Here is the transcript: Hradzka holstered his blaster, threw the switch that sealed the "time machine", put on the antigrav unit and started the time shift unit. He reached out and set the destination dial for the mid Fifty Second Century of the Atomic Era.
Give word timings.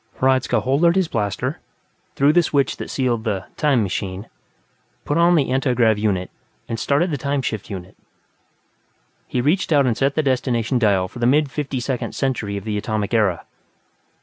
Hradzka 0.19 0.61
holstered 0.61 0.95
his 0.95 1.07
blaster, 1.07 1.59
threw 2.15 2.33
the 2.33 2.41
switch 2.41 2.77
that 2.77 2.89
sealed 2.89 3.23
the 3.23 3.45
"time 3.55 3.83
machine", 3.83 4.27
put 5.05 5.15
on 5.15 5.35
the 5.35 5.51
antigrav 5.51 5.99
unit 5.99 6.31
and 6.67 6.79
started 6.79 7.11
the 7.11 7.19
time 7.19 7.43
shift 7.43 7.69
unit. 7.69 7.95
He 9.27 9.41
reached 9.41 9.71
out 9.71 9.85
and 9.85 9.95
set 9.95 10.15
the 10.15 10.23
destination 10.23 10.79
dial 10.79 11.07
for 11.07 11.19
the 11.19 11.27
mid 11.27 11.51
Fifty 11.51 11.79
Second 11.79 12.15
Century 12.15 12.57
of 12.57 12.63
the 12.63 12.79
Atomic 12.79 13.13
Era. 13.13 13.45